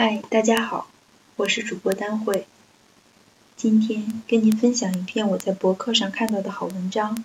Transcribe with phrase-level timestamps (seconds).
[0.00, 0.88] 嗨，大家好，
[1.34, 2.46] 我是主播丹慧。
[3.56, 7.24] 今天跟您分享一篇我在博客上看到的好文章，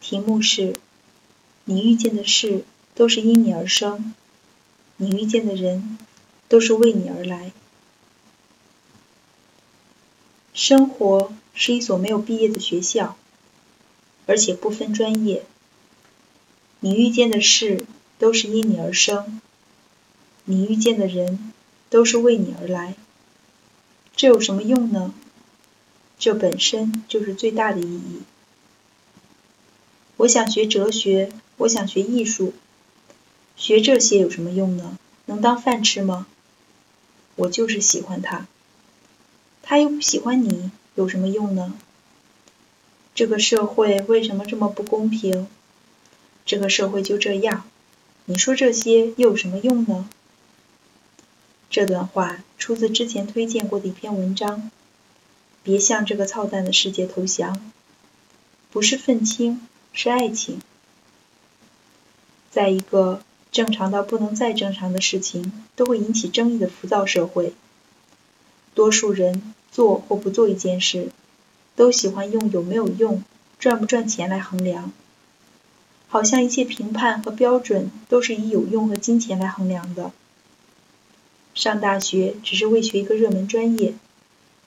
[0.00, 0.74] 题目是
[1.64, 2.64] “你遇见的事
[2.96, 4.16] 都是因你而生，
[4.96, 5.96] 你遇见的人
[6.48, 7.52] 都是为你而来”。
[10.52, 13.16] 生活是一所没有毕业的学校，
[14.26, 15.44] 而且不分专业。
[16.80, 17.86] 你遇见的事
[18.18, 19.40] 都是因你而生。
[20.50, 21.52] 你遇见的人
[21.90, 22.94] 都是为你而来，
[24.16, 25.12] 这有什么用呢？
[26.18, 28.22] 这本身就是最大的意义。
[30.16, 32.54] 我想学哲学，我想学艺术，
[33.58, 34.96] 学这些有什么用呢？
[35.26, 36.26] 能当饭吃吗？
[37.36, 38.46] 我就是喜欢他，
[39.62, 41.78] 他又不喜欢你，有什么用呢？
[43.14, 45.46] 这个社会为什么这么不公平？
[46.46, 47.64] 这个社会就这样，
[48.24, 50.08] 你说这些又有什么用呢？
[51.70, 54.70] 这段话出自之前推荐过的一篇文章。
[55.64, 57.60] 别向这个操蛋的世界投降，
[58.70, 59.60] 不是愤青，
[59.92, 60.62] 是爱情。
[62.50, 63.20] 在一个
[63.52, 67.52] 正常到不能再正常的事情都会引起争议的浮躁社会，
[68.74, 71.10] 多数人做或不做一件事，
[71.76, 73.22] 都喜欢用有没有用、
[73.58, 74.92] 赚不赚钱来衡量，
[76.08, 80.12] 好像一切评判和标准都是以有用和金钱来衡量的。
[81.58, 83.92] 上大学只是为学一个热门专业，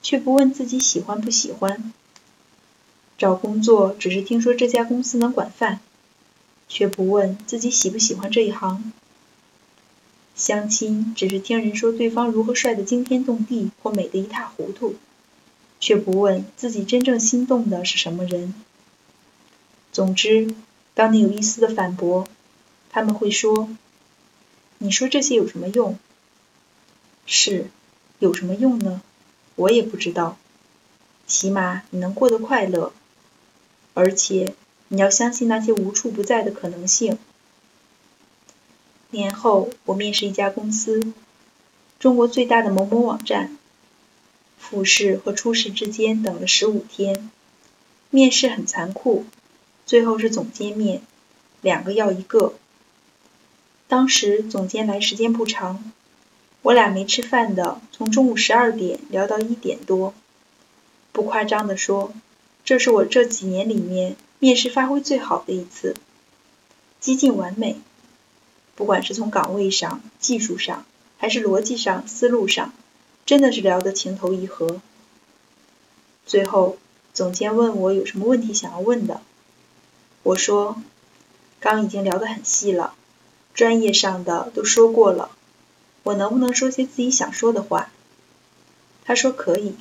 [0.00, 1.92] 却不问自己喜欢不喜欢；
[3.18, 5.80] 找工作只是听说这家公司能管饭，
[6.66, 8.90] 却不问自己喜不喜欢这一行；
[10.34, 14.94] 相亲只是听人说对方如何帅得惊天动地或美得一塌糊涂，
[15.78, 18.54] 却不问自己真正心动的是什么人。
[19.92, 20.54] 总之，
[20.94, 22.26] 当你有一丝的反驳，
[22.88, 23.68] 他们会说
[24.78, 25.98] ：“你说这些有什么用？”
[27.30, 27.66] 是，
[28.20, 29.02] 有什么用呢？
[29.54, 30.38] 我也不知道。
[31.26, 32.90] 起码你能过得快乐，
[33.92, 34.54] 而且
[34.88, 37.18] 你要相信那些无处不在的可能性。
[39.10, 41.12] 年后，我面试一家公司，
[42.00, 43.58] 中国最大的某某网站。
[44.56, 47.30] 复试和初试之间等了十五天，
[48.08, 49.26] 面试很残酷，
[49.84, 51.02] 最后是总监面，
[51.60, 52.54] 两个要一个。
[53.86, 55.92] 当时总监来时间不长。
[56.62, 60.12] 我俩没吃饭的，从中午十二点聊到一点多。
[61.12, 62.12] 不夸张的说，
[62.64, 65.94] 这是我这几年里面面试发挥最好的一次，
[67.00, 67.78] 几近完美。
[68.74, 70.84] 不管是从岗位上、技术上，
[71.16, 72.72] 还是逻辑上、思路上，
[73.24, 74.80] 真的是聊得情投意合。
[76.26, 76.76] 最后，
[77.14, 79.20] 总监问我有什么问题想要问的，
[80.22, 80.80] 我说，
[81.58, 82.94] 刚已经聊得很细了，
[83.54, 85.30] 专业上的都说过了。
[86.08, 87.90] 我能不能说些自己想说的话？
[89.04, 89.74] 他说可以。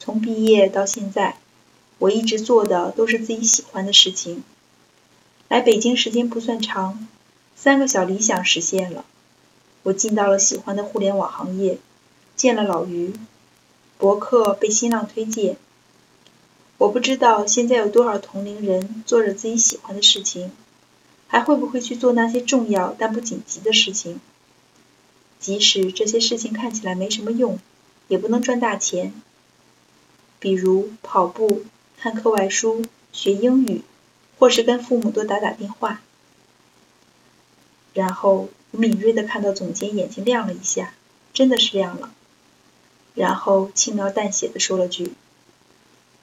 [0.00, 1.36] 从毕业到现在，
[1.98, 4.42] 我一直做的都是自己喜欢的事情。
[5.48, 7.06] 来北京时间不算长，
[7.54, 9.04] 三个小理想实现了。
[9.84, 11.78] 我进到了喜欢的互联网行业，
[12.34, 13.12] 见了老于，
[13.98, 15.56] 博客被新浪推荐。
[16.78, 20.50] 我不知道现在有多少同龄人做着自己喜欢的事情，
[21.28, 24.20] 还会不会去做那些重要但不紧急的事情。
[25.42, 27.58] 即使这些事情看起来没什么用，
[28.06, 29.12] 也不能赚大钱。
[30.38, 31.64] 比如跑步、
[31.98, 33.82] 看课外书、学英语，
[34.38, 36.00] 或是跟父母多打打电话。
[37.92, 40.94] 然后我敏锐地看到总监眼睛亮了一下，
[41.34, 42.14] 真的是亮了。
[43.14, 45.12] 然后轻描淡写的说了句：“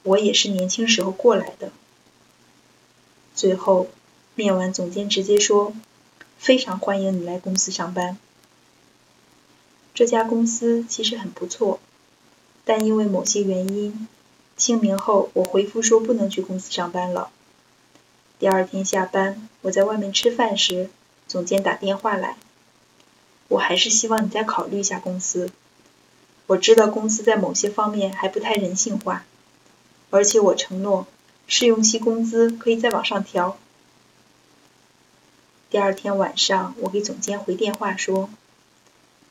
[0.03, 1.73] 我也是年轻时候过来的。”
[3.35, 3.89] 最后
[4.35, 5.73] 面完，总监直接说
[6.39, 8.17] ：“非常欢迎你来公司上班。”
[9.99, 11.81] 这家公司其实很不错，
[12.63, 14.07] 但因为某些原因，
[14.55, 17.29] 清明后我回复说不能去公司上班了。
[18.39, 20.89] 第二天下班，我在外面吃饭时，
[21.27, 22.37] 总监打电话来，
[23.49, 25.51] 我还是希望你再考虑一下公司。
[26.47, 29.25] 我知道公司在某些方面还不太人性化，
[30.11, 31.07] 而且我承诺
[31.45, 33.57] 试用期工资可以再往上调。
[35.69, 38.29] 第二天晚上，我给总监回电话说。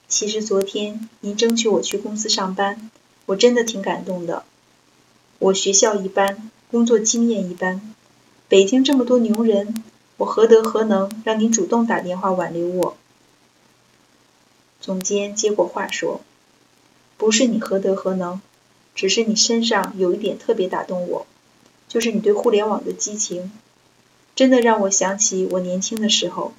[0.09, 2.91] 其实昨天您争取我去公司上班，
[3.27, 4.43] 我真的挺感动的。
[5.39, 7.95] 我学校一般，工作经验一般，
[8.49, 9.85] 北京这么多牛人，
[10.17, 12.97] 我何德何能让您主动打电话挽留我？
[14.81, 16.23] 总监接过话说
[17.19, 18.41] ：“不是你何德何能，
[18.95, 21.27] 只是你身上有一点特别打动我，
[21.87, 23.53] 就是你对互联网的激情，
[24.35, 26.55] 真的让我想起我年轻的时候。”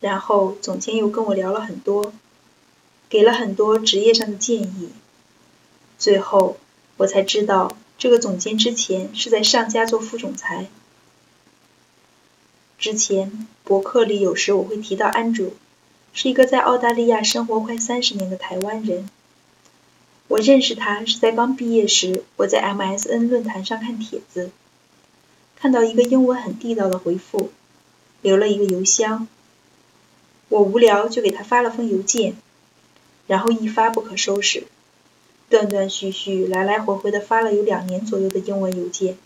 [0.00, 2.12] 然后总监又跟我聊了很多，
[3.08, 4.90] 给了很多职业上的建议。
[5.98, 6.56] 最后
[6.98, 10.68] 我才知道，这个总监之前是在上家做副总裁。
[12.78, 15.54] 之前博客里有时我会提到安主，
[16.12, 19.10] 是一个在澳大利亚生活快三十年的台湾人。
[20.28, 24.52] 我认识他是在刚毕业时，我在 MSN 论坛上看帖子，
[25.56, 27.50] 看到一个英文很地道的回复，
[28.22, 29.26] 留了一个邮箱。
[30.48, 32.34] 我无聊就给他发了封邮件，
[33.26, 34.66] 然后一发不可收拾，
[35.50, 39.18] 断断续续、来来回回的发了有两年左右的英文邮件。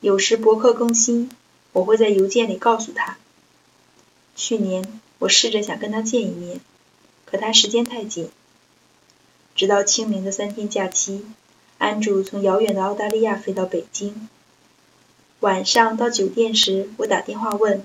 [0.00, 1.30] 有时博客更新，
[1.72, 3.18] 我会在邮件里告诉他。
[4.34, 6.60] 去年我试着想跟他见一面，
[7.26, 8.30] 可他时间太紧。
[9.54, 11.26] 直到清明的三天假期，
[11.76, 14.28] 安住从遥远的澳大利亚飞到北京。
[15.40, 17.82] 晚上到酒店时，我打电话问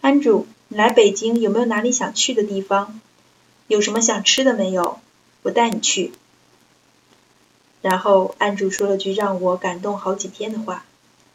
[0.00, 0.46] 安住。
[0.68, 3.00] 你来北京有没有哪里想去的地方？
[3.68, 4.98] 有什么想吃的没有？
[5.42, 6.12] 我带你去。
[7.82, 10.84] 然后安主说了句让我感动好几天的话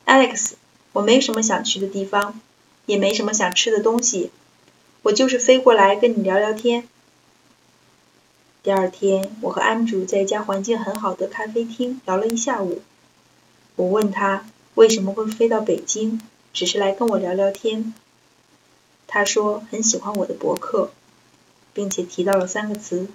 [0.05, 0.53] ：“Alex，
[0.91, 2.41] 我没什么想去的地方，
[2.85, 4.31] 也没什么想吃的东西，
[5.03, 6.87] 我就是飞过来跟你聊聊天。”
[8.63, 12.81] 第二天，我和安主在一家环境很好的咖啡厅聊了一下午。
[13.77, 14.45] 我问他
[14.75, 16.19] 为什么会飞到北京，
[16.51, 17.93] 只是来跟我聊聊天。
[19.13, 20.89] 他说很喜欢我的博客，
[21.73, 23.09] 并且提到了三个词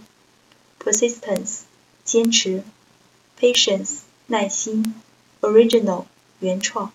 [0.78, 1.60] ：persistence（
[2.04, 2.62] 坚持）、
[3.40, 4.94] patience（ 耐心）、
[5.40, 6.04] original（
[6.38, 6.92] 原创）。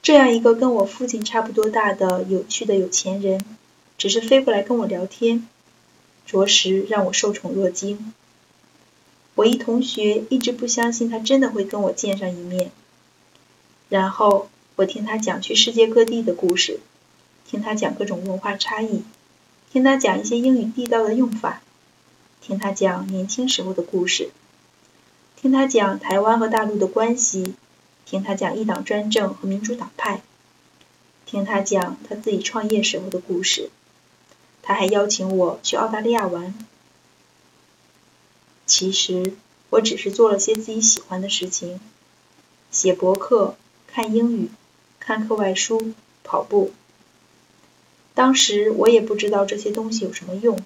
[0.00, 3.44] 这样一个跟我父亲差不多大的有趣的有钱人，
[3.98, 5.48] 只是飞过来跟我聊天，
[6.24, 8.14] 着实让我受宠若惊。
[9.34, 12.70] 我一同学一直不相信他真的会跟我见上一面，
[13.88, 16.78] 然后我听他讲去世界各地的故事。
[17.50, 19.02] 听他讲各种文化差异，
[19.72, 21.60] 听他讲一些英语地道的用法，
[22.40, 24.30] 听他讲年轻时候的故事，
[25.34, 27.56] 听他讲台湾和大陆的关系，
[28.06, 30.22] 听他讲一党专政和民主党派，
[31.26, 33.70] 听他讲他自己创业时候的故事。
[34.62, 36.54] 他还邀请我去澳大利亚玩。
[38.64, 39.34] 其实
[39.70, 41.80] 我只是做了些自己喜欢的事情：
[42.70, 43.56] 写博客、
[43.88, 44.50] 看英语、
[45.00, 46.70] 看课外书、跑步。
[48.14, 50.58] 当时我也不知道这些东西有什么用，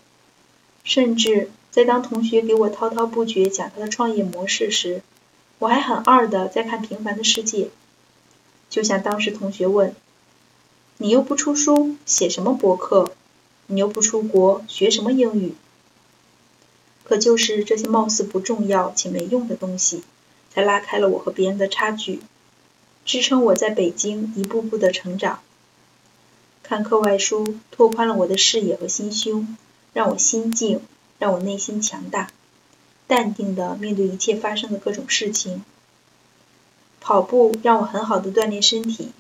[0.83, 5.03] 甚至在当同学给我滔滔不绝讲他的创业模式时，
[5.59, 7.65] 我还很二的在看《平凡的世界》。
[8.71, 9.95] 就像当时同学问
[10.99, 13.13] ：“你又不出书，写什么博客？
[13.67, 15.55] 你又不出国，学什么英语？”
[17.05, 20.03] 可就是这些貌似不重要且没用的东西，
[20.51, 22.21] 才拉开了我和别人的差距，
[23.05, 25.41] 支撑我在北京一步步的成长。
[26.67, 29.55] 看课外书，拓宽了我的视野和心胸，
[29.93, 30.81] 让我心静，
[31.19, 32.31] 让我内心强大，
[33.07, 35.63] 淡定地面对一切发生的各种事情。
[37.03, 39.13] 跑步让我很好的锻炼身体，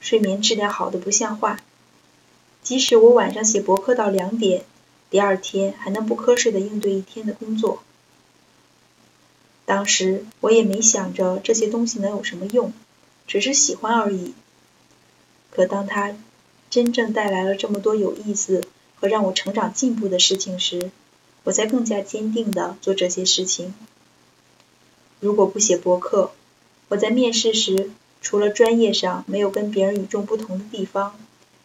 [0.00, 1.60] 睡眠质量好的不像话。
[2.64, 4.64] 即使我晚上写博客到两点，
[5.10, 7.84] 第二天还能不瞌睡的应对一天的工作。
[9.64, 12.72] 当时我也没想着这些东西能有什么用，
[13.28, 14.34] 只是喜欢而已。
[15.52, 16.16] 可当他……
[16.74, 18.64] 真正带来了这么多有意思
[18.96, 20.90] 和让我成长进步的事情时，
[21.44, 23.72] 我才更加坚定地做这些事情。
[25.20, 26.32] 如果不写博客，
[26.88, 31.14] 我在面试时除了专业上没有跟别人与众不同的地方，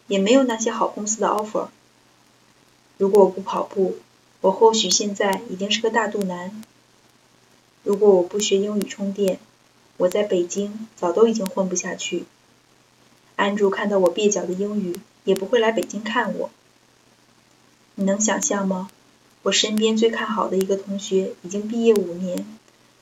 [0.06, 1.66] 也没有那些好公司的 offer。
[2.96, 3.96] 如果我不跑步，
[4.42, 6.62] 我或许现在已经是个大肚腩。
[7.82, 9.40] 如果我不学英语充电，
[9.96, 12.26] 我在北京早都已经混不下去。
[13.40, 16.50] 安住看到我蹩脚的英语，也不会来北京看我。
[17.94, 18.90] 你能想象吗？
[19.44, 22.46] 我身边最看好的一个同学已经毕业五年，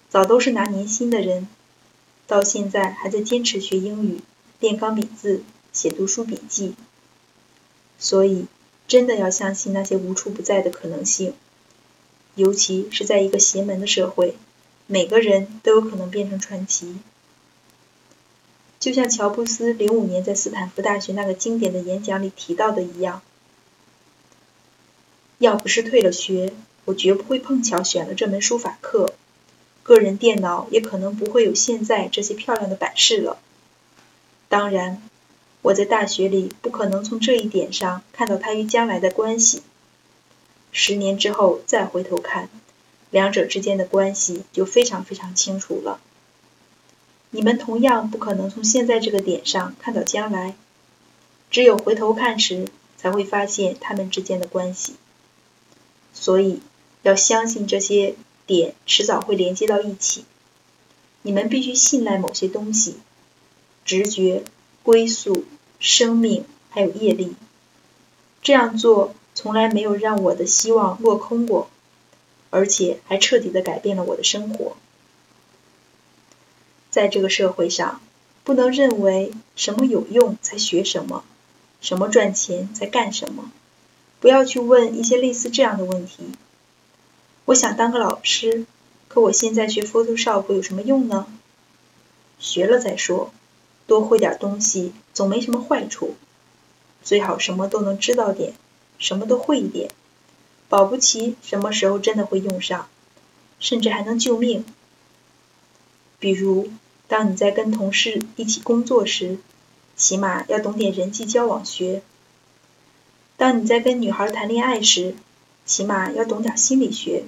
[0.09, 1.49] 早都是拿年薪的人，
[2.29, 4.21] 到现在还在坚持学英语、
[4.61, 5.43] 练钢笔字、
[5.73, 6.77] 写读书笔记。
[7.99, 8.47] 所以，
[8.87, 11.35] 真的要相信那些无处不在的可能性，
[12.37, 14.37] 尤其是在一个邪门的社会，
[14.87, 16.95] 每个人都有可能变成传奇。
[18.81, 23.23] 就像乔布斯零五年在斯坦福大学那个经典的演讲里提到的一样，
[25.39, 26.53] 要不是退了学，
[26.85, 29.15] 我绝不会碰巧选了这门书法课，
[29.83, 33.39] 个人电脑也可能不会有现在这些漂亮的版式了。
[34.49, 35.03] 当然，
[35.63, 39.63] 我在大学里不可能从这一点上看到它与将来的关系。
[40.71, 42.49] 十年之后再回头看，
[43.11, 46.01] 两者之间的关系就非常非常清楚了。
[47.31, 50.55] 你们同样不可能从现在这个点上看到将来，
[51.51, 54.95] 只有回头看时，才会发现它们之间的关系。
[56.15, 56.61] 所以，
[57.03, 58.15] 要相信这些
[58.47, 60.25] 点迟早会连接到一起。
[61.23, 62.97] 你们必须信赖某些东西：
[63.85, 64.45] 直觉、
[64.83, 65.45] 归宿、
[65.79, 67.35] 生命，还有业力。
[68.41, 71.69] 这样做从来没有让我的希望落空过，
[72.51, 74.77] 而且还彻底的改变了我的生活。
[76.91, 78.01] 在这个社会上，
[78.45, 81.25] 不能认为什么有用才学什么，
[81.81, 83.51] 什么赚钱才干什么。
[84.21, 86.25] 不要去问一些类似这样的问题。
[87.45, 88.67] 我想当个老师，
[89.07, 91.27] 可我现在学 Photoshop 有什么用呢？
[92.39, 93.33] 学了再说，
[93.87, 96.17] 多会点东西总没什么坏处。
[97.03, 98.53] 最好什么都能知道点，
[98.99, 99.91] 什么都会一点，
[100.69, 102.89] 保不齐什么时候真的会用上，
[103.61, 104.65] 甚至还能救命。
[106.21, 106.71] 比如，
[107.07, 109.39] 当你在跟同事一起工作时，
[109.97, 112.03] 起码要懂点人际交往学。
[113.37, 115.15] 当你在跟女孩谈恋爱时，
[115.65, 117.25] 起码要懂点心理学。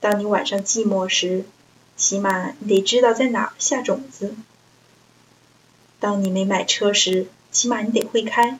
[0.00, 1.44] 当你晚上寂寞时，
[1.96, 4.34] 起码你得知道在哪下种子。
[6.00, 8.58] 当你没买车时，起码你得会开。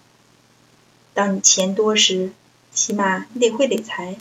[1.12, 2.32] 当你钱多时，
[2.72, 4.16] 起码你得会理财。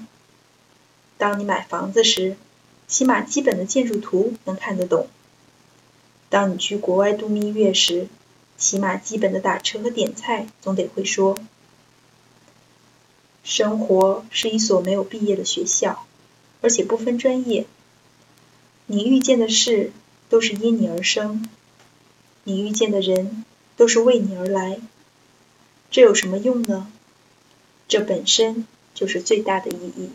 [1.17, 2.35] 当你买房子时，
[2.87, 5.07] 起码基本的建筑图能看得懂。
[6.29, 8.07] 当你去国外度蜜月时，
[8.57, 11.37] 起码基本的打车和点菜总得会说。
[13.43, 16.05] 生活是一所没有毕业的学校，
[16.61, 17.65] 而且不分专业。
[18.85, 19.91] 你遇见的事
[20.29, 21.49] 都是因你而生，
[22.45, 23.43] 你遇见的人
[23.75, 24.79] 都是为你而来。
[25.91, 26.91] 这有什么用呢？
[27.87, 30.09] 这本身就是最大的意义。